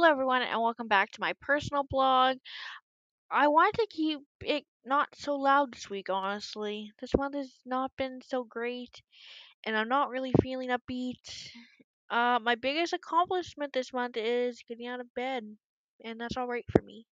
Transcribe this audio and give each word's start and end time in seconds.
Hello, 0.00 0.12
everyone, 0.12 0.40
and 0.40 0.62
welcome 0.62 0.88
back 0.88 1.10
to 1.10 1.20
my 1.20 1.34
personal 1.42 1.82
blog. 1.82 2.38
I 3.30 3.48
wanted 3.48 3.80
to 3.80 3.86
keep 3.90 4.20
it 4.42 4.64
not 4.82 5.08
so 5.14 5.36
loud 5.36 5.74
this 5.74 5.90
week, 5.90 6.08
honestly. 6.08 6.90
This 7.02 7.14
month 7.14 7.34
has 7.34 7.52
not 7.66 7.90
been 7.98 8.22
so 8.26 8.42
great, 8.42 9.02
and 9.66 9.76
I'm 9.76 9.90
not 9.90 10.08
really 10.08 10.32
feeling 10.40 10.70
upbeat. 10.70 11.50
Uh, 12.08 12.38
my 12.40 12.54
biggest 12.54 12.94
accomplishment 12.94 13.74
this 13.74 13.92
month 13.92 14.16
is 14.16 14.64
getting 14.66 14.86
out 14.86 15.00
of 15.00 15.14
bed, 15.14 15.44
and 16.02 16.18
that's 16.18 16.38
alright 16.38 16.64
for 16.70 16.80
me. 16.80 17.04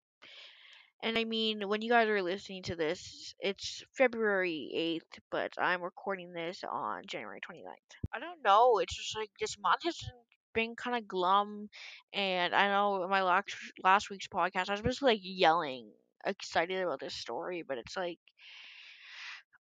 And 1.04 1.18
I 1.18 1.26
mean, 1.26 1.68
when 1.68 1.82
you 1.82 1.90
guys 1.90 2.08
are 2.08 2.22
listening 2.22 2.64
to 2.64 2.78
this, 2.78 3.36
it's 3.42 3.84
February 3.98 4.72
8th, 5.04 5.20
but 5.30 5.52
I'm 5.58 5.82
recording 5.82 6.32
this 6.32 6.64
on 6.64 7.02
January 7.06 7.42
29th. 7.42 7.98
I 8.14 8.20
don't 8.22 8.42
know, 8.46 8.78
it's 8.78 8.96
just 8.96 9.18
like 9.18 9.32
this 9.42 9.58
month 9.60 9.84
has 9.84 9.98
been 9.98 10.37
kind 10.76 10.98
of 10.98 11.08
glum, 11.08 11.70
and 12.14 12.54
I 12.56 12.68
know 12.70 13.04
in 13.04 13.10
my 13.10 13.24
last 13.24 13.56
last 13.84 14.10
week's 14.10 14.28
podcast 14.28 14.70
I 14.70 14.74
was 14.74 14.82
just 14.82 15.02
like 15.02 15.20
yelling, 15.22 15.92
excited 16.26 16.82
about 16.84 17.00
this 17.00 17.16
story, 17.16 17.64
but 17.68 17.78
it's 17.78 17.96
like 17.98 18.20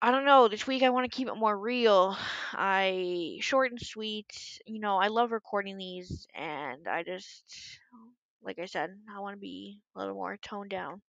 I 0.02 0.12
don't 0.12 0.26
know. 0.26 0.48
This 0.48 0.68
week 0.68 0.84
I 0.84 0.90
want 0.90 1.10
to 1.10 1.16
keep 1.16 1.28
it 1.28 1.36
more 1.36 1.58
real. 1.58 2.16
I 2.54 3.38
short 3.40 3.72
and 3.72 3.80
sweet. 3.82 4.60
You 4.66 4.80
know, 4.80 4.98
I 4.98 5.08
love 5.08 5.32
recording 5.32 5.78
these, 5.78 6.28
and 6.36 6.88
I 6.88 7.04
just, 7.04 7.80
like 8.44 8.60
I 8.60 8.66
said, 8.66 8.90
I 9.16 9.20
want 9.20 9.36
to 9.36 9.40
be 9.40 9.80
a 9.96 10.00
little 10.00 10.14
more 10.16 10.38
toned 10.38 10.70
down. 10.70 11.02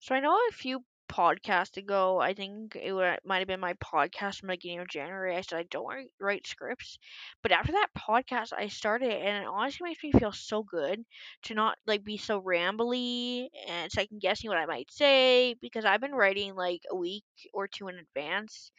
So 0.00 0.14
I 0.14 0.20
know 0.20 0.34
a 0.34 0.52
few 0.52 0.84
podcasts 1.08 1.76
ago, 1.76 2.20
I 2.20 2.34
think 2.34 2.76
it 2.76 2.92
might 3.24 3.38
have 3.38 3.48
been 3.48 3.60
my 3.60 3.74
podcast 3.74 4.40
from 4.40 4.48
the 4.48 4.54
beginning 4.54 4.80
of 4.80 4.88
January. 4.88 5.36
I 5.36 5.40
said 5.40 5.58
I 5.58 5.64
don't 5.70 5.86
write, 5.86 6.10
write 6.20 6.46
scripts, 6.46 6.98
but 7.42 7.52
after 7.52 7.72
that 7.72 7.88
podcast, 7.98 8.52
I 8.56 8.68
started, 8.68 9.10
and 9.12 9.44
it 9.44 9.48
honestly 9.48 9.88
makes 9.88 10.02
me 10.04 10.12
feel 10.12 10.32
so 10.32 10.62
good 10.62 11.04
to 11.44 11.54
not 11.54 11.78
like 11.86 12.04
be 12.04 12.16
so 12.18 12.40
rambly 12.40 13.48
and 13.68 13.90
second 13.90 14.20
guessing 14.20 14.50
what 14.50 14.58
I 14.58 14.66
might 14.66 14.90
say 14.92 15.54
because 15.60 15.84
I've 15.84 16.00
been 16.00 16.14
writing 16.14 16.54
like 16.54 16.82
a 16.90 16.96
week 16.96 17.24
or 17.52 17.66
two 17.68 17.88
in 17.88 17.98
advance 17.98 18.70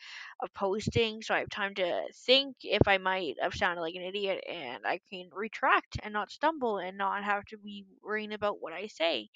of 0.42 0.54
posting, 0.54 1.22
so 1.22 1.34
I 1.34 1.40
have 1.40 1.50
time 1.50 1.76
to 1.76 2.02
think 2.26 2.56
if 2.64 2.88
I 2.88 2.98
might 2.98 3.36
have 3.42 3.54
sounded 3.56 3.82
like 3.82 3.96
an 3.96 4.02
idiot, 4.04 4.44
and 4.50 4.86
I 4.86 5.00
can 5.12 5.30
retract 5.34 5.98
and 6.04 6.14
not 6.14 6.32
stumble 6.32 6.78
and 6.78 6.98
not 6.98 7.24
have 7.24 7.46
to 7.46 7.58
be 7.58 7.86
worrying 8.04 8.34
about 8.34 8.62
what 8.62 8.74
I 8.74 8.88
say 8.88 9.30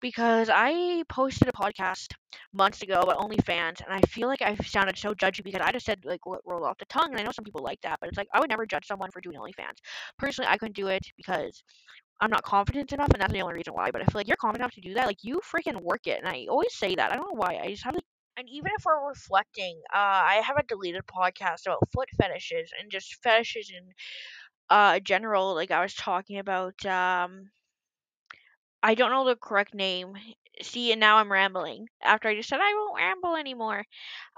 because 0.00 0.48
I 0.52 1.04
posted 1.08 1.48
a 1.48 1.52
podcast 1.52 2.14
months 2.52 2.82
ago 2.82 3.00
about 3.02 3.18
OnlyFans, 3.18 3.80
and 3.84 3.92
I 3.92 4.00
feel 4.02 4.28
like 4.28 4.42
I 4.42 4.54
sounded 4.56 4.96
so 4.98 5.14
judgy 5.14 5.42
because 5.44 5.60
I 5.62 5.72
just 5.72 5.86
said 5.86 6.00
like 6.04 6.26
what 6.26 6.40
rolled 6.46 6.64
off 6.64 6.78
the 6.78 6.86
tongue, 6.86 7.10
and 7.10 7.20
I 7.20 7.22
know 7.24 7.32
some 7.32 7.44
people 7.44 7.62
like 7.62 7.80
that, 7.82 7.98
but 8.00 8.08
it's 8.08 8.18
like 8.18 8.28
I 8.32 8.40
would 8.40 8.50
never 8.50 8.66
judge 8.66 8.86
someone 8.86 9.10
for 9.10 9.20
doing 9.20 9.38
OnlyFans. 9.38 9.78
Personally, 10.18 10.50
I 10.50 10.58
couldn't 10.58 10.76
do 10.76 10.88
it 10.88 11.06
because 11.16 11.62
I'm 12.20 12.30
not 12.30 12.42
confident 12.42 12.92
enough, 12.92 13.10
and 13.12 13.20
that's 13.22 13.32
the 13.32 13.42
only 13.42 13.54
reason 13.54 13.74
why. 13.74 13.90
But 13.90 14.02
I 14.02 14.04
feel 14.06 14.20
like 14.20 14.28
you're 14.28 14.36
confident 14.36 14.62
enough 14.64 14.74
to 14.74 14.80
do 14.80 14.94
that, 14.94 15.06
like 15.06 15.24
you 15.24 15.40
freaking 15.40 15.80
work 15.82 16.06
it, 16.06 16.18
and 16.18 16.28
I 16.28 16.46
always 16.48 16.74
say 16.74 16.94
that. 16.94 17.12
I 17.12 17.16
don't 17.16 17.26
know 17.28 17.38
why. 17.40 17.58
I 17.62 17.68
just 17.70 17.84
have 17.84 17.94
like. 17.94 18.04
And 18.36 18.48
even 18.48 18.70
if 18.78 18.84
we're 18.84 19.08
reflecting, 19.08 19.80
uh, 19.92 19.96
I 19.98 20.36
have 20.46 20.56
a 20.56 20.62
deleted 20.62 21.02
podcast 21.06 21.66
about 21.66 21.90
foot 21.92 22.08
fetishes 22.16 22.72
and 22.80 22.90
just 22.90 23.16
fetishes 23.22 23.70
in 23.70 23.92
uh 24.70 25.00
general. 25.00 25.54
Like 25.54 25.70
I 25.70 25.82
was 25.82 25.94
talking 25.94 26.38
about 26.38 26.84
um 26.86 27.50
I 28.82 28.94
don't 28.94 29.10
know 29.10 29.24
the 29.24 29.36
correct 29.36 29.74
name. 29.74 30.16
See, 30.62 30.90
and 30.92 31.00
now 31.00 31.18
I'm 31.18 31.30
rambling. 31.30 31.86
After 32.02 32.28
I 32.28 32.34
just 32.36 32.48
said 32.48 32.58
I 32.60 32.74
won't 32.74 32.96
ramble 32.96 33.36
anymore. 33.36 33.80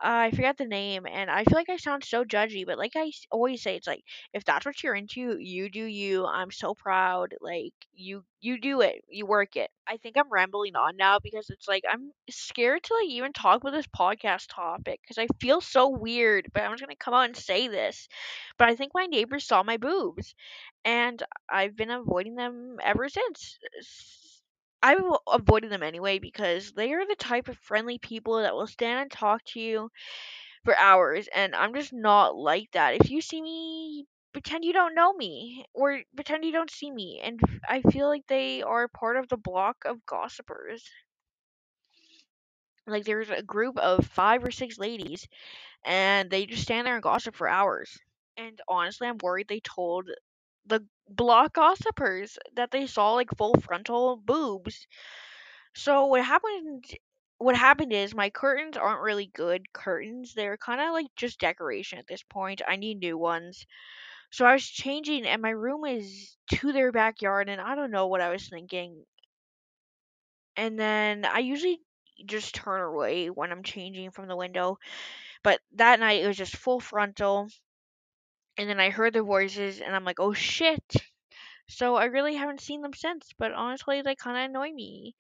Uh, 0.03 0.29
I 0.29 0.31
forgot 0.33 0.57
the 0.59 0.67
name, 0.67 1.07
and 1.07 1.31
I 1.31 1.45
feel 1.45 1.57
like 1.59 1.69
I 1.71 1.77
sound 1.79 2.05
so 2.05 2.25
judgy, 2.25 2.67
but 2.67 2.79
like 2.79 2.93
I 2.97 3.11
always 3.31 3.63
say, 3.63 3.77
it's 3.77 3.87
like 3.87 4.03
if 4.35 4.45
that's 4.45 4.67
what 4.67 4.83
you're 4.83 4.95
into, 4.95 5.37
you 5.39 5.71
do 5.71 5.85
you. 5.85 6.27
I'm 6.27 6.51
so 6.51 6.75
proud. 6.75 7.35
Like 7.41 7.73
you, 7.95 8.25
you 8.41 8.61
do 8.61 8.83
it. 8.83 9.03
You 9.09 9.27
work 9.27 9.57
it. 9.57 9.71
I 9.87 9.97
think 9.99 10.17
I'm 10.19 10.31
rambling 10.31 10.77
on 10.77 10.97
now 10.97 11.19
because 11.21 11.51
it's 11.51 11.69
like 11.69 11.85
I'm 11.91 12.13
scared 12.31 12.83
to 12.85 12.95
like 12.95 13.09
even 13.11 13.33
talk 13.33 13.63
about 13.63 13.73
this 13.73 13.87
podcast 13.89 14.47
topic 14.49 15.01
because 15.03 15.19
I 15.19 15.27
feel 15.41 15.61
so 15.61 15.89
weird. 15.89 16.51
But 16.53 16.63
I'm 16.65 16.73
just 16.73 16.83
gonna 16.83 16.97
come 16.97 17.15
out 17.15 17.27
and 17.27 17.37
say 17.37 17.69
this. 17.69 18.09
But 18.59 18.69
I 18.69 18.77
think 18.77 18.93
my 18.95 19.07
neighbors 19.07 19.47
saw 19.47 19.63
my 19.63 19.77
boobs, 19.77 20.35
and 20.85 21.23
I've 21.49 21.77
been 21.77 21.91
avoiding 21.91 22.37
them 22.37 22.79
ever 22.83 23.09
since. 23.09 23.59
I've 24.83 25.03
avoided 25.27 25.71
them 25.73 25.83
anyway 25.83 26.19
because 26.19 26.73
they 26.73 26.93
are 26.93 27.07
the 27.07 27.17
type 27.17 27.49
of 27.49 27.57
friendly 27.59 27.99
people 27.99 28.43
that 28.43 28.55
will 28.55 28.67
stand 28.67 29.01
and 29.01 29.11
talk 29.11 29.43
to 29.47 29.61
you 29.61 29.91
for 30.65 30.77
hours, 30.77 31.29
and 31.35 31.55
I'm 31.55 31.75
just 31.75 31.93
not 31.93 32.37
like 32.37 32.71
that. 32.73 32.95
If 32.97 33.11
you 33.11 33.21
see 33.23 33.43
me, 33.43 34.07
pretend 34.33 34.65
you 34.65 34.73
don't 34.75 34.95
know 34.95 35.13
me, 35.15 35.67
or 35.75 36.03
pretend 36.17 36.45
you 36.45 36.53
don't 36.53 36.71
see 36.71 36.91
me, 36.91 37.21
and 37.23 37.41
I 37.69 37.83
feel 37.83 38.09
like 38.09 38.27
they 38.29 38.63
are 38.63 38.89
part 38.89 39.17
of 39.17 39.29
the 39.29 39.39
block 39.39 39.79
of 39.87 40.07
gossipers. 40.07 40.85
Like 42.87 43.05
there's 43.05 43.31
a 43.31 43.43
group 43.43 43.79
of 43.79 44.07
five 44.07 44.45
or 44.45 44.51
six 44.51 44.77
ladies, 44.79 45.27
and 45.85 46.31
they 46.31 46.47
just 46.47 46.63
stand 46.65 46.87
there 46.87 46.95
and 46.95 47.03
gossip 47.03 47.35
for 47.37 47.49
hours. 47.49 47.99
And 48.37 48.61
honestly, 48.69 49.09
I'm 49.09 49.19
worried 49.23 49.49
they 49.49 49.61
told 49.61 50.11
the 50.67 50.87
block 51.09 51.55
gossipers 51.55 52.39
that 52.55 52.71
they 52.71 52.87
saw 52.87 53.15
like 53.15 53.31
full 53.37 53.55
frontal 53.61 54.17
boobs. 54.17 54.87
So 55.75 56.07
what 56.07 56.25
happened 56.25 56.85
what 57.39 57.57
happened 57.57 57.93
is 57.93 58.15
my 58.15 58.31
curtains 58.31 58.77
aren't 58.77 59.01
really 59.03 59.27
good 59.35 59.73
curtains. 59.73 60.35
They're 60.35 60.57
kind 60.59 60.81
of 60.81 60.93
like 60.93 61.07
just 61.17 61.41
decoration 61.41 61.99
at 61.99 62.07
this 62.07 62.23
point. 62.23 62.63
I 62.69 62.77
need 62.77 63.01
new 63.01 63.19
ones. 63.19 63.67
So 64.31 64.47
I 64.47 64.55
was 64.55 64.67
changing 64.69 65.27
and 65.27 65.43
my 65.43 65.51
room 65.51 65.85
is 65.87 66.37
to 66.55 66.73
their 66.73 66.93
backyard 66.93 67.49
and 67.49 67.61
I 67.61 67.75
don't 67.77 67.91
know 67.93 68.09
what 68.09 68.21
I 68.23 68.31
was 68.31 68.49
thinking. 68.49 69.05
And 70.57 70.79
then 70.79 71.25
I 71.25 71.39
usually 71.41 71.81
just 72.25 72.55
turn 72.55 72.83
away 72.83 73.31
when 73.31 73.51
I'm 73.51 73.63
changing 73.65 74.11
from 74.13 74.29
the 74.29 74.37
window, 74.37 74.79
but 75.43 75.61
that 75.75 76.01
night 76.01 76.23
it 76.25 76.29
was 76.29 76.37
just 76.39 76.57
full 76.57 76.81
frontal. 76.81 77.49
And 78.61 78.71
then 78.71 78.79
I 78.79 78.91
heard 78.91 79.13
their 79.13 79.25
voices 79.25 79.81
and 79.81 79.97
I'm 79.97 80.05
like, 80.05 80.21
"Oh 80.21 80.33
shit." 80.35 80.95
So 81.69 81.97
I 81.97 82.05
really 82.05 82.37
haven't 82.37 82.61
seen 82.61 82.83
them 82.83 82.95
since, 82.95 83.33
but 83.39 83.53
honestly 83.53 84.03
they 84.03 84.15
kind 84.15 84.37
of 84.37 84.51
annoy 84.51 84.73
me. 84.73 85.17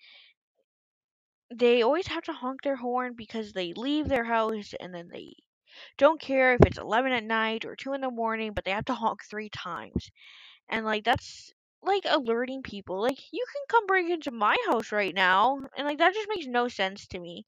they 1.54 1.82
always 1.82 2.06
have 2.08 2.24
to 2.24 2.32
honk 2.32 2.62
their 2.62 2.76
horn 2.76 3.14
because 3.16 3.52
they 3.52 3.72
leave 3.74 4.08
their 4.08 4.24
house 4.24 4.74
and 4.80 4.94
then 4.94 5.08
they 5.12 5.34
don't 5.98 6.20
care 6.20 6.54
if 6.54 6.60
it's 6.66 6.78
11 6.78 7.12
at 7.12 7.24
night 7.24 7.64
or 7.64 7.76
2 7.76 7.92
in 7.92 8.00
the 8.00 8.10
morning, 8.10 8.52
but 8.52 8.64
they 8.64 8.72
have 8.72 8.86
to 8.86 8.94
honk 8.94 9.24
three 9.24 9.48
times. 9.50 10.10
And, 10.68 10.84
like, 10.86 11.04
that's 11.04 11.52
like 11.82 12.04
alerting 12.06 12.62
people. 12.62 13.00
Like, 13.02 13.18
you 13.32 13.44
can 13.52 13.62
come 13.68 13.86
break 13.86 14.10
into 14.10 14.30
my 14.32 14.56
house 14.68 14.92
right 14.92 15.14
now. 15.14 15.60
And, 15.76 15.86
like, 15.86 15.98
that 15.98 16.14
just 16.14 16.28
makes 16.28 16.46
no 16.46 16.68
sense 16.68 17.06
to 17.08 17.20
me. 17.20 17.46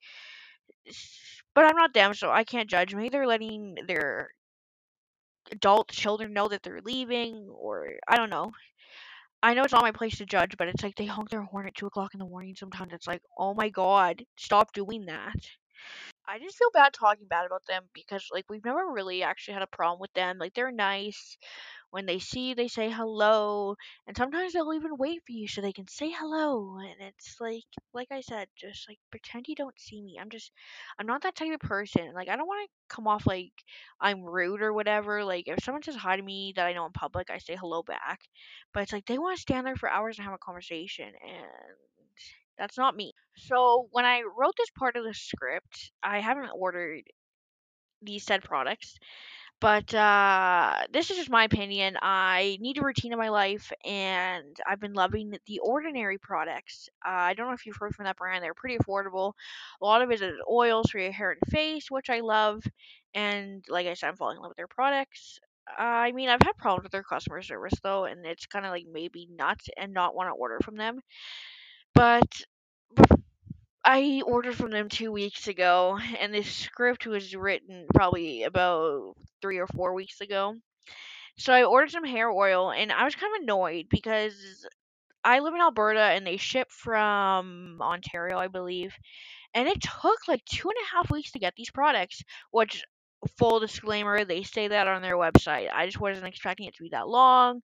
But 1.54 1.64
I'm 1.64 1.76
not 1.76 1.94
them, 1.94 2.14
so 2.14 2.30
I 2.30 2.44
can't 2.44 2.68
judge. 2.68 2.94
Maybe 2.94 3.08
they're 3.08 3.26
letting 3.26 3.76
their 3.86 4.34
adult 5.50 5.88
children 5.90 6.32
know 6.32 6.48
that 6.48 6.62
they're 6.62 6.80
leaving, 6.84 7.48
or 7.48 7.88
I 8.08 8.16
don't 8.16 8.30
know. 8.30 8.52
I 9.42 9.54
know 9.54 9.62
it's 9.64 9.72
not 9.72 9.82
my 9.82 9.92
place 9.92 10.18
to 10.18 10.26
judge, 10.26 10.56
but 10.56 10.68
it's 10.68 10.82
like 10.82 10.96
they 10.96 11.06
honk 11.06 11.30
their 11.30 11.42
horn 11.42 11.66
at 11.66 11.74
two 11.74 11.86
o'clock 11.86 12.14
in 12.14 12.18
the 12.20 12.26
morning. 12.26 12.54
Sometimes 12.56 12.92
it's 12.92 13.06
like, 13.08 13.22
oh 13.38 13.54
my 13.54 13.68
god, 13.70 14.24
stop 14.36 14.72
doing 14.72 15.06
that. 15.06 15.36
I 16.26 16.38
just 16.38 16.56
feel 16.56 16.70
bad 16.72 16.92
talking 16.92 17.26
bad 17.28 17.46
about 17.46 17.66
them 17.66 17.84
because 17.92 18.26
like 18.32 18.46
we've 18.48 18.64
never 18.64 18.90
really 18.92 19.22
actually 19.22 19.54
had 19.54 19.62
a 19.62 19.66
problem 19.66 20.00
with 20.00 20.12
them. 20.14 20.38
Like 20.38 20.54
they're 20.54 20.70
nice. 20.72 21.36
When 21.90 22.06
they 22.06 22.18
see 22.20 22.48
you, 22.50 22.54
they 22.54 22.68
say 22.68 22.90
hello, 22.90 23.76
and 24.06 24.16
sometimes 24.16 24.52
they'll 24.54 24.72
even 24.74 24.96
wait 24.98 25.20
for 25.26 25.32
you 25.32 25.46
so 25.48 25.60
they 25.60 25.72
can 25.72 25.88
say 25.88 26.10
hello. 26.10 26.78
And 26.78 26.96
it's 27.08 27.36
like, 27.40 27.64
like 27.94 28.08
I 28.10 28.20
said, 28.22 28.48
just 28.56 28.88
like 28.88 28.98
pretend 29.10 29.46
you 29.48 29.54
don't 29.54 29.78
see 29.78 30.02
me. 30.02 30.16
I'm 30.20 30.30
just, 30.30 30.50
I'm 30.98 31.06
not 31.06 31.22
that 31.22 31.34
type 31.36 31.52
of 31.52 31.60
person. 31.60 32.12
Like 32.14 32.28
I 32.28 32.36
don't 32.36 32.46
want 32.48 32.68
to 32.68 32.94
come 32.96 33.06
off 33.08 33.26
like 33.26 33.52
I'm 34.00 34.22
rude 34.24 34.62
or 34.62 34.72
whatever. 34.72 35.24
Like 35.24 35.48
if 35.48 35.62
someone 35.64 35.82
says 35.82 35.96
hi 35.96 36.16
to 36.16 36.22
me 36.22 36.52
that 36.56 36.66
I 36.66 36.72
know 36.72 36.86
in 36.86 36.92
public, 36.92 37.30
I 37.30 37.38
say 37.38 37.56
hello 37.56 37.82
back. 37.82 38.20
But 38.74 38.84
it's 38.84 38.92
like 38.92 39.06
they 39.06 39.18
want 39.18 39.36
to 39.36 39.42
stand 39.42 39.66
there 39.66 39.76
for 39.76 39.90
hours 39.90 40.18
and 40.18 40.24
have 40.24 40.34
a 40.34 40.38
conversation, 40.38 41.06
and 41.06 41.76
that's 42.58 42.78
not 42.78 42.96
me. 42.96 43.12
So 43.36 43.88
when 43.90 44.04
I 44.04 44.22
wrote 44.22 44.54
this 44.56 44.70
part 44.70 44.96
of 44.96 45.04
the 45.04 45.14
script, 45.14 45.92
I 46.02 46.20
haven't 46.20 46.50
ordered 46.54 47.02
these 48.00 48.24
said 48.24 48.42
products, 48.42 48.98
but 49.60 49.94
uh, 49.94 50.74
this 50.92 51.10
is 51.10 51.18
just 51.18 51.30
my 51.30 51.44
opinion. 51.44 51.96
I 52.02 52.58
need 52.60 52.78
a 52.78 52.82
routine 52.84 53.12
in 53.12 53.18
my 53.18 53.30
life, 53.30 53.72
and 53.84 54.56
I've 54.66 54.80
been 54.80 54.94
loving 54.94 55.34
the 55.46 55.60
Ordinary 55.60 56.18
products. 56.18 56.88
Uh, 57.06 57.10
I 57.10 57.34
don't 57.34 57.48
know 57.48 57.54
if 57.54 57.66
you've 57.66 57.76
heard 57.78 57.94
from 57.94 58.06
that 58.06 58.16
brand; 58.16 58.44
they're 58.44 58.54
pretty 58.54 58.78
affordable. 58.78 59.34
A 59.82 59.86
lot 59.86 60.02
of 60.02 60.10
it 60.10 60.22
is 60.22 60.34
oils 60.50 60.90
for 60.90 60.98
your 60.98 61.12
hair 61.12 61.32
and 61.32 61.52
face, 61.52 61.90
which 61.90 62.10
I 62.10 62.20
love. 62.20 62.64
And 63.14 63.64
like 63.68 63.86
I 63.86 63.94
said, 63.94 64.08
I'm 64.08 64.16
falling 64.16 64.36
in 64.38 64.42
love 64.42 64.50
with 64.50 64.58
their 64.58 64.68
products. 64.68 65.40
I 65.78 66.12
mean, 66.12 66.28
I've 66.28 66.42
had 66.42 66.56
problems 66.58 66.84
with 66.84 66.92
their 66.92 67.04
customer 67.04 67.42
service 67.42 67.74
though, 67.82 68.04
and 68.04 68.26
it's 68.26 68.46
kind 68.46 68.66
of 68.66 68.72
like 68.72 68.86
maybe 68.90 69.28
nuts 69.30 69.68
and 69.78 69.92
not 69.92 70.14
want 70.16 70.28
to 70.28 70.34
order 70.34 70.58
from 70.64 70.76
them. 70.76 71.00
But 71.94 72.44
I 73.84 74.22
ordered 74.26 74.56
from 74.56 74.70
them 74.70 74.88
two 74.88 75.10
weeks 75.12 75.48
ago, 75.48 75.98
and 76.20 76.32
this 76.32 76.50
script 76.50 77.06
was 77.06 77.34
written 77.34 77.86
probably 77.94 78.44
about 78.44 79.16
three 79.40 79.58
or 79.58 79.66
four 79.66 79.94
weeks 79.94 80.20
ago. 80.20 80.56
So 81.38 81.52
I 81.52 81.64
ordered 81.64 81.90
some 81.90 82.04
hair 82.04 82.30
oil, 82.30 82.70
and 82.72 82.92
I 82.92 83.04
was 83.04 83.14
kind 83.16 83.34
of 83.36 83.42
annoyed 83.42 83.86
because 83.90 84.66
I 85.24 85.40
live 85.40 85.54
in 85.54 85.60
Alberta 85.60 86.00
and 86.00 86.26
they 86.26 86.36
ship 86.36 86.70
from 86.70 87.78
Ontario, 87.80 88.38
I 88.38 88.48
believe. 88.48 88.94
And 89.54 89.68
it 89.68 89.82
took 89.82 90.28
like 90.28 90.44
two 90.44 90.68
and 90.68 90.78
a 90.82 90.96
half 90.96 91.10
weeks 91.10 91.32
to 91.32 91.38
get 91.38 91.54
these 91.56 91.70
products, 91.70 92.22
which 92.50 92.84
full 93.38 93.60
disclaimer, 93.60 94.24
they 94.24 94.42
say 94.42 94.68
that 94.68 94.88
on 94.88 95.02
their 95.02 95.16
website. 95.16 95.68
I 95.72 95.86
just 95.86 96.00
wasn't 96.00 96.26
expecting 96.26 96.66
it 96.66 96.74
to 96.76 96.82
be 96.82 96.90
that 96.90 97.08
long, 97.08 97.62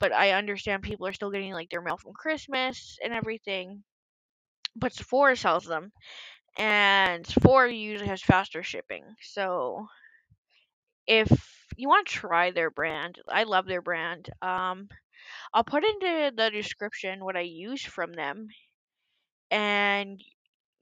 but 0.00 0.12
I 0.12 0.32
understand 0.32 0.82
people 0.82 1.06
are 1.06 1.12
still 1.12 1.30
getting 1.30 1.52
like 1.52 1.70
their 1.70 1.82
mail 1.82 1.96
from 1.96 2.12
Christmas 2.14 2.98
and 3.04 3.12
everything. 3.12 3.84
But 4.76 4.92
Sephora 4.92 5.36
sells 5.36 5.64
them, 5.64 5.92
and 6.58 7.26
Sephora 7.26 7.72
usually 7.72 8.08
has 8.08 8.22
faster 8.22 8.62
shipping. 8.62 9.16
So 9.22 9.88
if 11.06 11.30
you 11.76 11.88
want 11.88 12.06
to 12.08 12.14
try 12.14 12.50
their 12.50 12.70
brand, 12.70 13.20
I 13.28 13.42
love 13.44 13.66
their 13.66 13.82
brand. 13.82 14.30
Um, 14.42 14.88
I'll 15.54 15.64
put 15.64 15.84
into 15.84 16.32
the 16.36 16.50
description 16.50 17.24
what 17.24 17.36
I 17.36 17.42
use 17.42 17.84
from 17.84 18.12
them, 18.14 18.48
and 19.50 20.22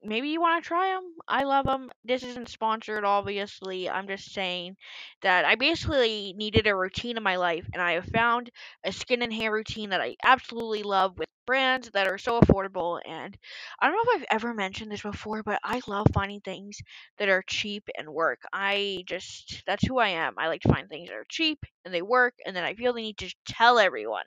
maybe 0.05 0.29
you 0.29 0.41
want 0.41 0.63
to 0.63 0.69
try 0.69 0.89
them. 0.95 1.15
I 1.29 1.45
love 1.45 1.67
them. 1.67 1.91
This 2.05 2.23
isn't 2.23 2.49
sponsored, 2.49 3.05
obviously. 3.05 3.89
I'm 3.89 4.07
just 4.09 4.33
saying 4.33 4.77
that 5.23 5.45
I 5.45 5.55
basically 5.57 6.35
needed 6.37 6.67
a 6.67 6.75
routine 6.77 7.17
in 7.17 7.23
my 7.23 7.37
life, 7.37 7.67
and 7.73 7.83
I 7.83 7.93
have 7.93 8.07
found 8.07 8.51
a 8.85 8.93
skin 8.93 9.23
and 9.23 9.33
hair 9.33 9.53
routine 9.53 9.91
that 9.91 10.01
I 10.01 10.17
absolutely 10.25 10.83
love 10.83 11.19
with 11.19 11.29
brands 11.47 11.91
that 11.93 12.07
are 12.09 12.19
so 12.19 12.41
affordable. 12.41 13.01
And 13.07 13.37
I 13.81 13.87
don't 13.89 13.95
know 13.97 14.13
if 14.15 14.21
I've 14.23 14.37
ever 14.37 14.55
mentioned 14.55 14.91
this 14.91 15.03
before, 15.03 15.43
but 15.43 15.61
I 15.65 15.81
love 15.87 16.07
finding 16.13 16.41
things 16.41 16.79
that 17.19 17.29
are 17.29 17.43
cheap 17.47 17.89
and 17.97 18.09
work. 18.09 18.41
I 18.53 19.05
just, 19.07 19.63
that's 19.67 19.87
who 19.87 19.99
I 19.99 20.09
am. 20.09 20.35
I 20.39 20.49
like 20.49 20.63
to 20.63 20.69
find 20.73 20.89
things 20.89 21.09
that 21.09 21.17
are 21.17 21.27
cheap 21.29 21.65
and 21.85 21.93
they 21.95 22.03
work, 22.03 22.35
and 22.47 22.55
then 22.57 22.65
I 22.65 22.75
feel 22.75 22.93
the 22.93 23.03
need 23.03 23.19
to 23.19 23.35
tell 23.47 23.79
everyone. 23.79 24.25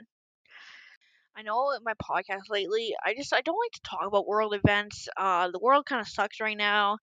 I 1.37 1.43
know 1.43 1.69
in 1.69 1.83
my 1.83 1.93
podcast 1.93 2.49
lately, 2.49 2.95
I 3.05 3.13
just 3.13 3.31
I 3.31 3.41
don't 3.41 3.59
like 3.63 3.71
to 3.73 3.81
talk 3.81 4.07
about 4.07 4.25
world 4.25 4.55
events. 4.55 5.07
Uh, 5.15 5.51
the 5.51 5.59
world 5.59 5.85
kind 5.85 6.01
of 6.01 6.07
sucks 6.07 6.39
right 6.39 6.57
now. 6.57 6.97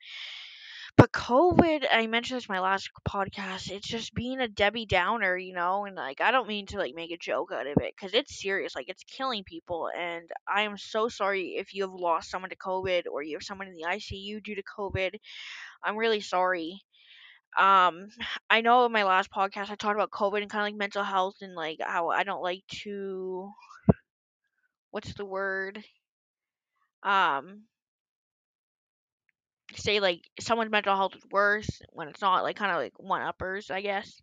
But 0.96 1.12
COVID, 1.12 1.86
I 1.92 2.08
mentioned 2.08 2.38
this 2.38 2.48
in 2.48 2.52
my 2.52 2.60
last 2.60 2.90
podcast. 3.08 3.70
It's 3.70 3.86
just 3.86 4.12
being 4.12 4.40
a 4.40 4.48
Debbie 4.48 4.86
Downer, 4.86 5.36
you 5.36 5.54
know, 5.54 5.84
and 5.84 5.94
like 5.94 6.20
I 6.20 6.32
don't 6.32 6.48
mean 6.48 6.66
to 6.66 6.78
like 6.78 6.96
make 6.96 7.12
a 7.12 7.16
joke 7.16 7.52
out 7.52 7.68
of 7.68 7.76
it 7.80 7.94
because 7.96 8.12
it's 8.12 8.40
serious. 8.40 8.74
Like 8.74 8.88
it's 8.88 9.04
killing 9.04 9.44
people, 9.44 9.88
and 9.96 10.28
I 10.52 10.62
am 10.62 10.78
so 10.78 11.08
sorry 11.08 11.54
if 11.56 11.72
you 11.72 11.82
have 11.82 11.92
lost 11.92 12.28
someone 12.28 12.50
to 12.50 12.56
COVID 12.56 13.04
or 13.12 13.22
you 13.22 13.36
have 13.36 13.44
someone 13.44 13.68
in 13.68 13.74
the 13.74 13.86
ICU 13.88 14.42
due 14.42 14.56
to 14.56 14.62
COVID. 14.64 15.14
I'm 15.84 15.96
really 15.96 16.20
sorry. 16.20 16.82
Um, 17.56 18.08
I 18.50 18.62
know 18.62 18.84
in 18.84 18.90
my 18.92 19.04
last 19.04 19.30
podcast 19.30 19.70
I 19.70 19.76
talked 19.76 19.94
about 19.94 20.10
COVID 20.10 20.42
and 20.42 20.50
kind 20.50 20.62
of 20.62 20.66
like 20.66 20.78
mental 20.78 21.04
health 21.04 21.36
and 21.40 21.54
like 21.54 21.78
how 21.80 22.08
I 22.08 22.24
don't 22.24 22.42
like 22.42 22.64
to 22.82 23.52
what's 24.94 25.12
the 25.14 25.24
word? 25.24 25.82
Um, 27.02 27.62
say 29.74 29.98
like 29.98 30.20
someone's 30.38 30.70
mental 30.70 30.94
health 30.94 31.16
is 31.16 31.24
worse 31.32 31.82
when 31.90 32.06
it's 32.06 32.20
not 32.20 32.44
like 32.44 32.54
kind 32.54 32.70
of 32.70 32.76
like 32.76 32.92
one 32.96 33.20
uppers, 33.20 33.72
I 33.72 33.80
guess. 33.80 34.22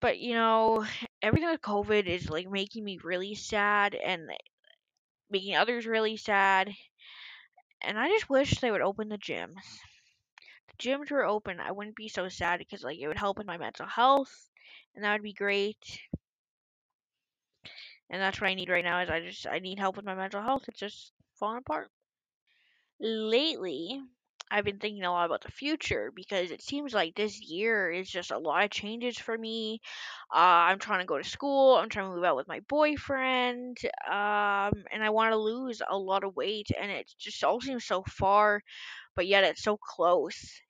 But 0.00 0.18
you 0.18 0.34
know, 0.34 0.84
everything 1.22 1.48
with 1.48 1.60
COVID 1.60 2.06
is 2.08 2.28
like 2.28 2.50
making 2.50 2.82
me 2.82 2.98
really 3.04 3.36
sad 3.36 3.94
and 3.94 4.28
making 5.30 5.54
others 5.54 5.86
really 5.86 6.16
sad. 6.16 6.72
And 7.80 7.96
I 7.96 8.08
just 8.08 8.28
wish 8.28 8.58
they 8.58 8.72
would 8.72 8.80
open 8.80 9.08
the 9.08 9.16
gyms. 9.16 9.54
The 10.70 10.88
gyms 10.88 11.12
were 11.12 11.24
open, 11.24 11.60
I 11.60 11.70
wouldn't 11.70 11.94
be 11.94 12.08
so 12.08 12.28
sad 12.28 12.58
because 12.58 12.82
like 12.82 12.98
it 12.98 13.06
would 13.06 13.16
help 13.16 13.38
with 13.38 13.46
my 13.46 13.58
mental 13.58 13.86
health, 13.86 14.50
and 14.96 15.04
that 15.04 15.12
would 15.12 15.22
be 15.22 15.32
great. 15.32 16.00
And 18.10 18.20
that's 18.22 18.40
what 18.40 18.48
I 18.50 18.54
need 18.54 18.68
right 18.70 18.84
now. 18.84 19.00
Is 19.00 19.10
I 19.10 19.20
just 19.20 19.46
I 19.46 19.58
need 19.58 19.78
help 19.78 19.96
with 19.96 20.04
my 20.04 20.14
mental 20.14 20.42
health. 20.42 20.64
It's 20.68 20.80
just 20.80 21.12
falling 21.38 21.58
apart. 21.58 21.90
lately 23.00 24.00
I've 24.50 24.64
been 24.64 24.78
thinking 24.78 25.02
a 25.02 25.10
lot 25.10 25.26
about 25.26 25.40
the 25.42 25.50
future 25.50 26.12
because 26.14 26.50
it 26.50 26.62
seems 26.62 26.94
like 26.94 27.14
this 27.14 27.40
year 27.40 27.90
is 27.90 28.08
just 28.08 28.30
a 28.30 28.38
lot 28.38 28.62
of 28.64 28.70
changes 28.70 29.18
for 29.18 29.36
me. 29.36 29.80
Uh, 30.32 30.68
I'm 30.68 30.78
trying 30.78 31.00
to 31.00 31.06
go 31.06 31.18
to 31.18 31.28
school. 31.28 31.74
I'm 31.76 31.88
trying 31.88 32.08
to 32.08 32.14
move 32.14 32.24
out 32.24 32.36
with 32.36 32.46
my 32.46 32.60
boyfriend. 32.68 33.78
Um, 34.06 34.84
and 34.92 35.02
I 35.02 35.10
want 35.10 35.32
to 35.32 35.38
lose 35.38 35.82
a 35.88 35.96
lot 35.98 36.24
of 36.24 36.36
weight, 36.36 36.68
and 36.80 36.90
it 36.90 37.10
just 37.18 37.42
all 37.42 37.60
seems 37.60 37.84
so 37.84 38.04
far, 38.04 38.60
but 39.16 39.26
yet 39.26 39.44
it's 39.44 39.62
so 39.62 39.76
close. 39.78 40.60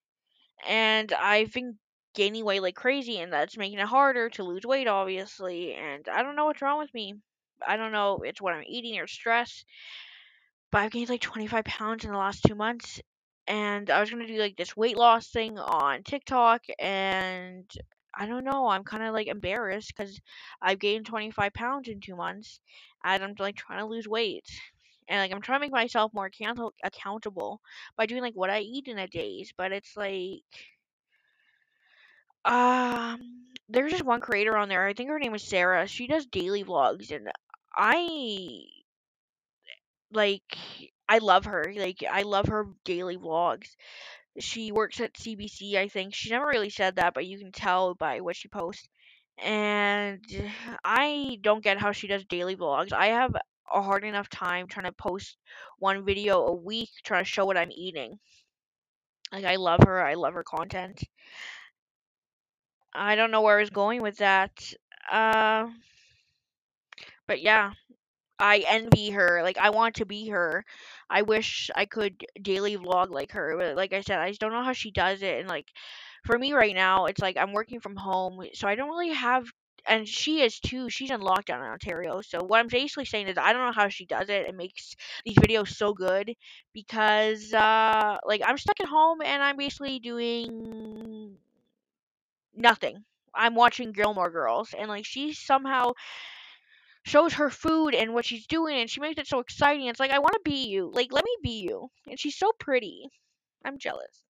And 0.66 1.12
I've 1.12 1.52
been 1.52 1.78
gaining 2.14 2.44
weight 2.44 2.62
like 2.62 2.76
crazy, 2.76 3.19
and 3.20 3.32
that's 3.32 3.56
making 3.56 3.78
it 3.78 3.87
harder 3.87 4.31
to 4.31 4.44
lose 4.44 4.64
weight, 4.64 4.88
obviously. 4.88 5.75
And 5.75 6.06
I 6.08 6.22
don't 6.22 6.37
know 6.37 6.46
what's 6.46 6.62
wrong 6.62 6.78
with 6.78 6.94
me. 6.94 7.14
I 7.66 7.76
don't 7.76 7.93
know 7.93 8.20
it's 8.25 8.40
what 8.43 8.55
I'm 8.55 8.64
eating 8.66 8.99
or 8.99 9.06
stress 9.06 9.64
but 10.70 10.78
I've 10.82 10.90
gained 10.90 11.08
like 11.08 11.20
25 11.20 11.64
pounds 11.64 12.05
in 12.05 12.12
the 12.12 12.19
last 12.19 12.43
two 12.46 12.55
months. 12.55 13.00
And 13.46 13.90
I 13.90 14.00
was 14.00 14.11
gonna 14.11 14.26
do 14.26 14.38
like 14.38 14.56
this 14.56 14.76
weight 14.76 14.96
loss 14.96 15.28
thing 15.31 15.58
on 15.58 16.02
TikTok, 16.02 16.62
and 16.78 17.70
I 18.16 18.26
don't 18.26 18.44
know. 18.44 18.69
I'm 18.69 18.84
kind 18.84 19.02
of 19.02 19.12
like 19.12 19.26
embarrassed 19.26 19.93
because 19.94 20.19
I've 20.62 20.78
gained 20.78 21.06
25 21.06 21.52
pounds 21.52 21.88
in 21.88 22.00
two 22.00 22.16
months, 22.16 22.61
and 23.05 23.22
I'm 23.22 23.34
like 23.38 23.56
trying 23.56 23.81
to 23.81 23.87
lose 23.87 24.08
weight. 24.08 24.46
And 25.08 25.20
like 25.20 25.32
I'm 25.32 25.43
trying 25.43 25.58
to 25.61 25.66
make 25.66 25.72
myself 25.72 26.12
more 26.14 26.26
account- 26.26 26.58
accountable 26.82 27.61
by 27.96 28.06
doing 28.06 28.22
like 28.22 28.34
what 28.34 28.50
I 28.50 28.61
eat 28.61 28.88
in 28.88 28.99
a 28.99 29.06
day, 29.06 29.44
But 29.58 29.72
it's 29.72 29.94
like, 29.96 30.43
um, 32.44 33.20
there's 33.69 33.93
just 33.93 34.05
one 34.05 34.20
creator 34.20 34.56
on 34.56 34.69
there. 34.69 34.87
I 34.87 34.94
think 34.94 35.11
her 35.11 35.19
name 35.19 35.35
is 35.35 35.43
Sarah. 35.43 35.87
She 35.87 36.06
does 36.06 36.26
daily 36.26 36.64
vlogs, 36.64 37.11
and 37.11 37.29
I 37.75 38.64
like 40.12 40.43
I 41.08 41.19
love 41.19 41.46
her. 41.46 41.73
Like 41.76 42.02
I 42.11 42.23
love 42.23 42.46
her 42.49 42.69
daily 42.85 43.17
vlogs. 43.17 43.69
She 44.38 44.73
works 44.73 45.00
at 45.00 45.14
CBC, 45.14 45.76
I 45.76 45.88
think. 45.88 46.14
She 46.14 46.31
never 46.31 46.46
really 46.46 46.70
said 46.70 46.96
that, 46.96 47.14
but 47.14 47.26
you 47.26 47.38
can 47.38 47.52
tell 47.52 47.94
by 47.94 48.20
what 48.20 48.37
she 48.37 48.49
posts. 48.49 48.88
And 49.38 50.20
I 50.85 51.38
don't 51.43 51.64
get 51.64 51.79
how 51.81 51.93
she 51.93 52.08
does 52.08 52.25
daily 52.26 52.56
vlogs. 52.56 52.93
I 52.93 53.08
have 53.08 53.35
a 53.73 53.82
hard 53.82 54.05
enough 54.05 54.29
time 54.29 54.67
trying 54.69 54.87
to 54.87 54.93
post 54.93 55.37
one 55.79 56.05
video 56.05 56.47
a 56.47 56.55
week 56.55 56.90
trying 57.05 57.25
to 57.25 57.31
show 57.31 57.44
what 57.47 57.56
I'm 57.56 57.73
eating. 57.73 58.19
Like 59.32 59.44
I 59.44 59.56
love 59.56 59.81
her. 59.85 60.00
I 60.05 60.14
love 60.14 60.35
her 60.35 60.44
content. 60.44 61.02
I 62.94 63.17
don't 63.17 63.31
know 63.31 63.43
where 63.43 63.56
I 63.58 63.61
was 63.61 63.70
going 63.70 64.02
with 64.02 64.19
that. 64.19 64.73
Uh 65.11 65.69
but 67.26 67.41
yeah, 67.41 67.73
I 68.38 68.64
envy 68.69 69.11
her. 69.11 69.43
Like 69.43 69.58
I 69.58 69.70
want 69.70 69.96
to 69.96 70.06
be 70.06 70.29
her. 70.31 70.64
I 71.11 71.23
wish 71.23 71.71
I 71.76 71.87
could 71.87 72.25
daily 72.42 72.76
vlog 72.78 73.11
like 73.11 73.33
her. 73.33 73.57
But 73.59 73.76
like 73.76 73.92
I 73.92 74.02
said, 74.02 74.18
I 74.21 74.30
just 74.30 74.40
don't 74.40 74.52
know 74.52 74.64
how 74.64 74.73
she 74.75 74.90
does 74.90 75.23
it. 75.23 75.40
And 75.40 75.49
like 75.49 75.68
for 76.26 76.38
me 76.38 76.52
right 76.52 76.75
now, 76.75 77.07
it's 77.07 77.21
like 77.23 77.37
I'm 77.37 77.52
working 77.52 77.80
from 77.80 77.97
home, 77.97 78.45
so 78.54 78.68
I 78.68 78.75
don't 78.75 78.90
really 78.90 79.12
have. 79.14 79.47
And 79.87 80.09
she 80.09 80.42
is 80.42 80.61
too. 80.61 80.90
She's 80.90 81.11
in 81.11 81.21
lockdown 81.21 81.59
in 81.59 81.71
Ontario. 81.73 82.21
So 82.23 82.45
what 82.45 82.61
I'm 82.61 82.68
basically 82.68 83.07
saying 83.07 83.28
is 83.28 83.38
I 83.38 83.52
don't 83.52 83.66
know 83.66 83.73
how 83.73 83.88
she 83.88 84.07
does 84.07 84.28
it 84.30 84.49
and 84.49 84.57
makes 84.57 84.97
these 85.25 85.37
videos 85.37 85.68
so 85.71 85.95
good 85.95 86.35
because 86.75 87.54
uh 87.54 88.18
like 88.26 88.42
I'm 88.47 88.59
stuck 88.59 88.80
at 88.80 88.88
home 88.88 89.21
and 89.25 89.42
I'm 89.42 89.57
basically 89.59 89.99
doing 90.00 91.37
nothing. 92.56 93.04
I'm 93.34 93.54
watching 93.54 93.92
Gilmore 93.92 94.30
Girls 94.30 94.75
and 94.78 94.88
like 94.88 95.04
she 95.04 95.32
somehow 95.32 95.92
shows 97.04 97.34
her 97.34 97.50
food 97.50 97.94
and 97.94 98.12
what 98.14 98.25
she's 98.25 98.46
doing 98.46 98.76
and 98.76 98.90
she 98.90 99.00
makes 99.00 99.18
it 99.20 99.26
so 99.26 99.40
exciting. 99.40 99.87
It's 99.87 100.00
like 100.00 100.11
I 100.11 100.18
want 100.18 100.34
to 100.34 100.40
be 100.44 100.66
you. 100.66 100.90
Like 100.92 101.12
let 101.12 101.25
me 101.25 101.37
be 101.42 101.61
you. 101.62 101.90
And 102.08 102.18
she's 102.18 102.37
so 102.37 102.52
pretty. 102.58 103.08
I'm 103.64 103.78
jealous. 103.78 104.25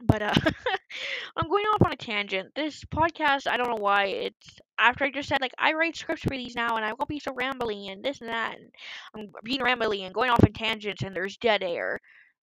But 0.00 0.22
uh 0.22 0.34
I'm 1.36 1.48
going 1.48 1.64
off 1.66 1.82
on 1.82 1.92
a 1.92 1.96
tangent. 1.96 2.54
This 2.54 2.84
podcast, 2.84 3.46
I 3.46 3.56
don't 3.56 3.68
know 3.68 3.82
why 3.82 4.06
it's 4.06 4.58
after 4.78 5.04
I 5.04 5.10
just 5.10 5.28
said 5.28 5.40
like 5.40 5.54
I 5.58 5.72
write 5.74 5.96
scripts 5.96 6.22
for 6.22 6.30
these 6.30 6.54
now 6.56 6.76
and 6.76 6.84
I 6.84 6.92
won't 6.94 7.08
be 7.08 7.20
so 7.20 7.32
rambly 7.32 7.90
and 7.92 8.02
this 8.04 8.20
and 8.20 8.30
that 8.30 8.56
and 8.58 8.70
I'm 9.14 9.32
being 9.44 9.60
rambly 9.60 10.00
and 10.04 10.14
going 10.14 10.30
off 10.30 10.44
in 10.44 10.52
tangents 10.52 11.02
and 11.02 11.14
there's 11.14 11.36
dead 11.36 11.62
air. 11.62 12.00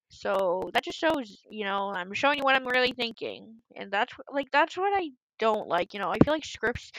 So 0.08 0.70
that 0.72 0.84
just 0.84 0.98
shows, 0.98 1.42
you 1.50 1.64
know, 1.64 1.92
I'm 1.94 2.12
showing 2.14 2.38
you 2.38 2.44
what 2.44 2.54
I'm 2.56 2.66
really 2.66 2.92
thinking. 2.92 3.56
And 3.74 3.90
that's 3.90 4.12
like 4.32 4.50
that's 4.52 4.76
what 4.76 4.92
I 4.94 5.10
don't 5.38 5.68
like, 5.68 5.94
you 5.94 6.00
know. 6.00 6.10
I 6.10 6.18
feel 6.24 6.32
like 6.32 6.44
scripts 6.44 6.92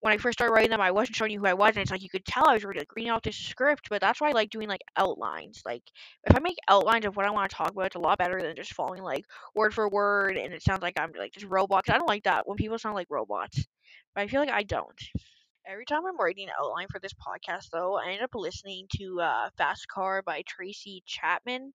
when 0.00 0.12
I 0.12 0.16
first 0.16 0.38
started 0.38 0.52
writing 0.52 0.70
them, 0.70 0.80
I 0.80 0.90
wasn't 0.90 1.14
showing 1.16 1.30
you 1.30 1.38
who 1.38 1.46
I 1.46 1.54
was, 1.54 1.70
and 1.70 1.78
it's 1.78 1.92
like 1.92 2.02
you 2.02 2.10
could 2.10 2.24
tell 2.24 2.48
I 2.48 2.54
was 2.54 2.64
really 2.64 2.80
like 2.80 2.94
reading 2.96 3.10
out 3.12 3.22
this 3.22 3.36
script. 3.36 3.88
But 3.88 4.00
that's 4.00 4.20
why 4.20 4.30
I 4.30 4.32
like 4.32 4.50
doing 4.50 4.68
like 4.68 4.80
outlines. 4.96 5.62
Like 5.64 5.84
if 6.24 6.36
I 6.36 6.40
make 6.40 6.56
outlines 6.68 7.06
of 7.06 7.16
what 7.16 7.24
I 7.24 7.30
want 7.30 7.48
to 7.50 7.56
talk 7.56 7.70
about, 7.70 7.86
it's 7.86 7.96
a 7.96 8.00
lot 8.00 8.18
better 8.18 8.40
than 8.42 8.56
just 8.56 8.74
following 8.74 9.02
like 9.02 9.24
word 9.54 9.72
for 9.72 9.88
word, 9.88 10.36
and 10.36 10.52
it 10.52 10.62
sounds 10.62 10.82
like 10.82 10.98
I'm 10.98 11.12
like 11.16 11.32
just 11.32 11.46
robots. 11.46 11.88
I 11.88 11.98
don't 11.98 12.08
like 12.08 12.24
that 12.24 12.48
when 12.48 12.56
people 12.56 12.78
sound 12.78 12.96
like 12.96 13.06
robots. 13.10 13.64
But 14.14 14.22
I 14.22 14.26
feel 14.28 14.40
like 14.40 14.50
I 14.50 14.64
don't. 14.64 15.00
Every 15.66 15.84
time 15.84 16.04
I'm 16.06 16.18
writing 16.18 16.48
an 16.48 16.54
outline 16.60 16.88
for 16.90 16.98
this 16.98 17.14
podcast, 17.14 17.70
though, 17.72 17.96
I 17.96 18.10
end 18.12 18.22
up 18.22 18.30
listening 18.34 18.86
to 18.96 19.20
uh, 19.20 19.50
"Fast 19.56 19.86
Car" 19.88 20.22
by 20.22 20.42
Tracy 20.48 21.04
Chapman, 21.06 21.72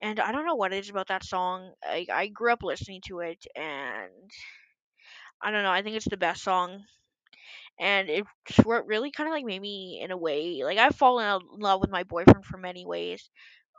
and 0.00 0.20
I 0.20 0.32
don't 0.32 0.46
know 0.46 0.54
what 0.54 0.72
it 0.72 0.78
is 0.78 0.90
about 0.90 1.08
that 1.08 1.24
song. 1.24 1.72
I, 1.84 2.06
I 2.12 2.26
grew 2.28 2.52
up 2.52 2.62
listening 2.62 3.00
to 3.08 3.20
it, 3.20 3.46
and 3.56 4.30
I 5.42 5.50
don't 5.50 5.62
know. 5.64 5.72
I 5.72 5.82
think 5.82 5.96
it's 5.96 6.08
the 6.08 6.16
best 6.16 6.42
song 6.44 6.84
and 7.80 8.08
it's 8.08 8.28
what 8.64 8.86
really 8.86 9.10
kind 9.10 9.28
of 9.28 9.32
like 9.32 9.44
made 9.44 9.60
me 9.60 10.00
in 10.02 10.10
a 10.10 10.16
way 10.16 10.62
like 10.64 10.78
I've 10.78 10.94
fallen 10.96 11.40
in 11.54 11.60
love 11.60 11.80
with 11.80 11.90
my 11.90 12.04
boyfriend 12.04 12.44
for 12.44 12.58
many 12.58 12.86
ways 12.86 13.30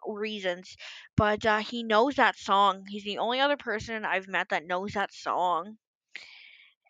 reasons, 0.08 0.78
but 1.18 1.46
uh, 1.46 1.60
he 1.60 1.84
knows 1.84 2.16
that 2.16 2.38
song. 2.38 2.86
He's 2.90 3.04
the 3.06 3.20
only 3.20 3.40
other 3.42 3.58
person 3.58 4.06
I've 4.06 4.28
met 4.28 4.50
that 4.50 4.66
knows 4.66 4.94
that 4.94 5.14
song, 5.14 5.78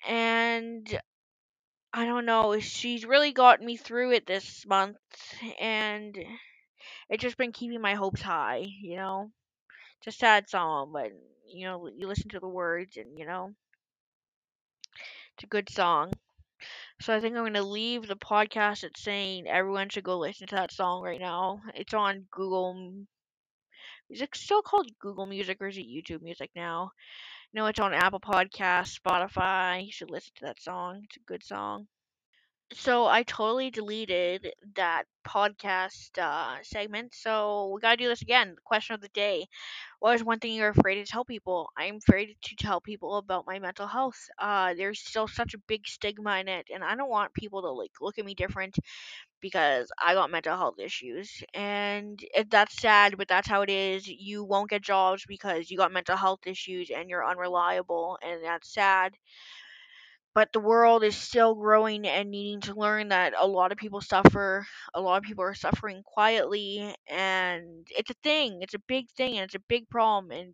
and 0.08 1.00
I 1.94 2.06
don't 2.06 2.26
know. 2.26 2.60
She's 2.60 3.06
really 3.06 3.32
got 3.32 3.62
me 3.62 3.78
through 3.78 4.14
it 4.14 4.26
this 4.28 4.66
month, 4.66 4.98
and 5.60 6.18
it's 7.10 7.22
just 7.22 7.38
been 7.38 7.52
keeping 7.52 7.82
my 7.82 7.96
hopes 7.96 8.22
high. 8.22 8.66
You 8.82 8.98
know, 8.98 9.32
it's 10.00 10.16
a 10.16 10.20
sad 10.20 10.50
song, 10.50 10.92
but 10.94 11.12
you 11.48 11.66
know, 11.66 11.90
you 11.96 12.08
listen 12.08 12.30
to 12.30 12.40
the 12.40 12.48
words, 12.48 12.98
and 12.98 13.18
you 13.18 13.26
know, 13.26 13.54
it's 15.36 15.44
a 15.44 15.48
good 15.48 15.70
song. 15.70 16.14
So 17.02 17.16
I 17.16 17.20
think 17.20 17.36
I'm 17.36 17.44
gonna 17.46 17.64
leave 17.64 18.08
the 18.08 18.16
podcast 18.16 18.84
at 18.84 18.98
saying 18.98 19.48
everyone 19.48 19.90
should 19.90 20.04
go 20.04 20.18
listen 20.20 20.48
to 20.48 20.56
that 20.56 20.72
song 20.72 21.02
right 21.02 21.20
now. 21.20 21.62
It's 21.76 21.94
on 21.94 22.28
Google. 22.32 23.06
Is 24.10 24.22
it 24.22 24.36
still 24.36 24.62
called 24.62 24.92
Google 25.00 25.26
Music 25.26 25.62
or 25.62 25.68
is 25.68 25.78
it 25.78 25.88
YouTube 25.88 26.22
Music 26.22 26.52
now? 26.56 26.92
No, 27.54 27.66
it's 27.68 27.80
on 27.80 27.94
Apple 27.94 28.20
Podcasts, 28.20 29.00
Spotify. 29.00 29.86
You 29.86 29.92
should 29.92 30.12
listen 30.12 30.34
to 30.36 30.46
that 30.46 30.62
song. 30.62 31.02
It's 31.06 31.18
a 31.18 31.22
good 31.22 31.44
song. 31.44 31.88
So 32.72 33.08
I 33.08 33.24
totally 33.24 33.72
deleted 33.72 34.54
that 34.76 35.06
podcast 35.26 36.18
uh, 36.20 36.58
segment. 36.64 37.14
So 37.16 37.72
we 37.74 37.82
gotta 37.82 37.98
do 37.98 38.08
this 38.08 38.22
again. 38.22 38.56
Question 38.64 38.94
of 38.96 39.02
the 39.02 39.10
day: 39.10 39.48
What 40.00 40.16
is 40.16 40.24
one 40.24 40.40
thing 40.40 40.54
you're 40.56 40.70
afraid 40.70 40.96
to 40.96 41.06
tell 41.12 41.26
people? 41.26 41.70
I'm 41.78 41.98
afraid 41.98 42.36
to 42.44 42.56
tell 42.56 42.80
people 42.82 43.18
about 43.18 43.46
my 43.48 43.60
mental 43.60 43.88
health. 43.88 44.18
Uh, 44.40 44.74
there's 44.76 45.00
still 45.00 45.28
such 45.28 45.54
a 45.56 45.60
big 45.68 45.88
stigma 45.88 46.38
in 46.40 46.48
it, 46.48 46.68
and 46.74 46.84
I 46.84 46.96
don't 46.96 47.10
want 47.10 47.34
people 47.36 47.62
to 47.64 47.70
like 47.72 47.92
look 48.02 48.20
at 48.20 48.26
me 48.26 48.36
different 48.36 48.78
because 49.42 49.92
I 50.02 50.14
got 50.16 50.32
mental 50.32 50.58
health 50.58 50.80
issues. 50.80 51.44
And 51.54 52.20
that's 52.50 52.76
sad, 52.82 53.18
but 53.18 53.28
that's 53.30 53.48
how 53.50 53.62
it 53.64 53.70
is. 53.70 54.08
You 54.08 54.44
won't 54.44 54.70
get 54.72 54.84
jobs 54.84 55.26
because 55.28 55.72
you 55.72 55.78
got 55.78 55.92
mental 55.94 56.18
health 56.18 56.42
issues 56.48 56.92
and 56.92 57.10
you're 57.10 57.28
unreliable, 57.28 58.20
and 58.24 58.44
that's 58.44 58.74
sad 58.74 59.16
but 60.34 60.52
the 60.54 60.60
world 60.60 61.04
is 61.04 61.16
still 61.16 61.56
growing 61.56 62.08
and 62.08 62.30
needing 62.32 62.62
to 62.62 62.74
learn 62.74 63.10
that 63.10 63.34
a 63.38 63.48
lot 63.48 63.72
of 63.72 63.78
people 63.78 64.02
suffer 64.02 64.66
a 64.94 65.02
lot 65.02 65.18
of 65.18 65.24
people 65.24 65.44
are 65.44 65.54
suffering 65.56 66.02
quietly 66.04 66.94
and 67.08 67.88
it's 67.92 68.10
a 68.12 68.16
thing 68.24 68.60
it's 68.62 68.74
a 68.76 68.80
big 68.88 69.10
thing 69.12 69.36
and 69.38 69.46
it's 69.46 69.56
a 69.56 69.60
big 69.70 69.88
problem 69.90 70.32
and 70.32 70.54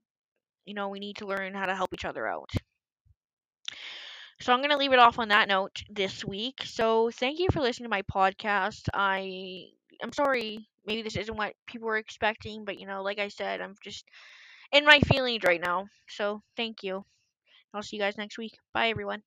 you 0.65 0.73
know 0.73 0.89
we 0.89 0.99
need 0.99 1.17
to 1.17 1.27
learn 1.27 1.53
how 1.53 1.65
to 1.65 1.75
help 1.75 1.93
each 1.93 2.05
other 2.05 2.27
out. 2.27 2.51
So 4.39 4.53
i'm 4.53 4.59
going 4.59 4.71
to 4.71 4.77
leave 4.77 4.93
it 4.93 4.99
off 4.99 5.19
on 5.19 5.29
that 5.29 5.47
note 5.47 5.81
this 5.89 6.23
week. 6.23 6.61
So 6.65 7.09
thank 7.11 7.39
you 7.39 7.47
for 7.51 7.61
listening 7.61 7.85
to 7.85 7.89
my 7.89 8.01
podcast. 8.03 8.87
I 8.93 9.67
i'm 10.03 10.11
sorry 10.13 10.67
maybe 10.85 11.01
this 11.01 11.15
isn't 11.15 11.37
what 11.37 11.55
people 11.67 11.87
were 11.87 11.97
expecting 11.97 12.65
but 12.65 12.77
you 12.79 12.85
know 12.85 13.01
like 13.01 13.17
i 13.17 13.29
said 13.29 13.61
i'm 13.61 13.75
just 13.81 14.05
in 14.73 14.85
my 14.85 14.99
feelings 15.01 15.43
right 15.43 15.61
now. 15.61 15.87
So 16.09 16.41
thank 16.57 16.83
you. 16.83 17.05
I'll 17.73 17.83
see 17.83 17.97
you 17.97 18.01
guys 18.03 18.17
next 18.17 18.37
week. 18.37 18.57
Bye 18.73 18.89
everyone 18.89 19.23